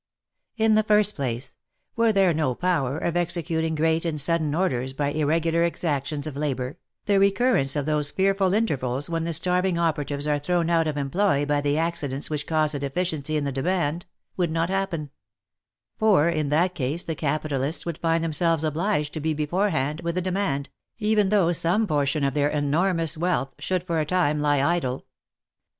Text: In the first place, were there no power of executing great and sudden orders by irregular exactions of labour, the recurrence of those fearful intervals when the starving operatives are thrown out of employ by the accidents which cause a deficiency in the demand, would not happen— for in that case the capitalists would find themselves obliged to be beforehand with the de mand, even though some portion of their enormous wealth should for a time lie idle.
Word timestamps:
In 0.57 0.73
the 0.73 0.81
first 0.81 1.15
place, 1.15 1.53
were 1.95 2.11
there 2.11 2.33
no 2.33 2.55
power 2.55 2.97
of 2.97 3.15
executing 3.15 3.75
great 3.75 4.03
and 4.03 4.19
sudden 4.19 4.55
orders 4.55 4.93
by 4.93 5.09
irregular 5.11 5.61
exactions 5.63 6.25
of 6.25 6.35
labour, 6.35 6.79
the 7.05 7.19
recurrence 7.19 7.75
of 7.75 7.85
those 7.85 8.09
fearful 8.09 8.51
intervals 8.55 9.11
when 9.11 9.25
the 9.25 9.31
starving 9.33 9.77
operatives 9.77 10.25
are 10.27 10.39
thrown 10.39 10.71
out 10.71 10.87
of 10.87 10.97
employ 10.97 11.45
by 11.45 11.61
the 11.61 11.77
accidents 11.77 12.31
which 12.31 12.47
cause 12.47 12.73
a 12.73 12.79
deficiency 12.79 13.37
in 13.37 13.43
the 13.43 13.51
demand, 13.51 14.07
would 14.37 14.49
not 14.49 14.69
happen— 14.71 15.11
for 15.99 16.27
in 16.29 16.49
that 16.49 16.73
case 16.73 17.03
the 17.03 17.13
capitalists 17.13 17.85
would 17.85 17.99
find 17.99 18.23
themselves 18.23 18.63
obliged 18.63 19.13
to 19.13 19.19
be 19.19 19.35
beforehand 19.35 20.01
with 20.01 20.15
the 20.15 20.21
de 20.21 20.31
mand, 20.31 20.69
even 20.97 21.29
though 21.29 21.51
some 21.51 21.85
portion 21.85 22.23
of 22.23 22.33
their 22.33 22.49
enormous 22.49 23.15
wealth 23.19 23.53
should 23.59 23.83
for 23.83 23.99
a 23.99 24.05
time 24.07 24.39
lie 24.39 24.63
idle. 24.63 25.05